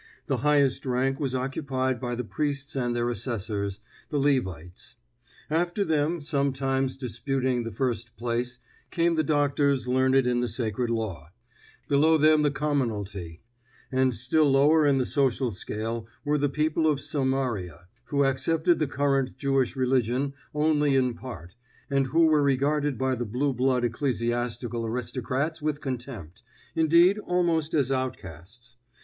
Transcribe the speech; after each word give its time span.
The 0.25 0.37
highest 0.37 0.83
rank 0.87 1.19
was 1.19 1.35
occupied 1.35 1.99
by 2.01 2.15
the 2.15 2.23
priests 2.23 2.75
and 2.75 2.95
their 2.95 3.07
assessors, 3.11 3.79
the 4.09 4.17
Levites; 4.17 4.95
after 5.47 5.85
them, 5.85 6.21
sometimes 6.21 6.97
disputing 6.97 7.61
the 7.61 7.69
first 7.71 8.17
place, 8.17 8.57
came 8.89 9.13
the 9.13 9.21
doctors 9.21 9.87
learned 9.87 10.25
in 10.25 10.39
the 10.39 10.47
sacred 10.47 10.89
law; 10.89 11.29
below 11.87 12.17
them 12.17 12.41
the 12.41 12.49
commonalty; 12.49 13.41
and 13.91 14.15
still 14.15 14.49
lower 14.49 14.87
in 14.87 14.97
the 14.97 15.05
social 15.05 15.51
scale 15.51 16.07
were 16.25 16.39
the 16.39 16.49
people 16.49 16.87
of 16.87 16.99
Samaria, 16.99 17.85
who 18.05 18.25
accepted 18.25 18.79
the 18.79 18.87
current 18.87 19.37
Jewish 19.37 19.75
religion 19.75 20.33
only 20.55 20.95
in 20.95 21.13
part, 21.13 21.53
and 21.91 22.07
who 22.07 22.25
were 22.25 22.41
regarded 22.41 22.97
by 22.97 23.13
the 23.13 23.25
blue 23.25 23.53
blood 23.53 23.83
ecclesiastical 23.83 24.83
aristocrats 24.83 25.61
with 25.61 25.79
contempt, 25.79 26.41
indeed 26.75 27.19
almost 27.19 27.75
as 27.75 27.91
outcasts. 27.91 28.77